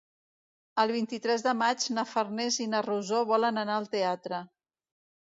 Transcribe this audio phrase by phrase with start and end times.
[0.83, 4.45] El vint-i-tres de maig na Farners i na Rosó volen anar al teatre.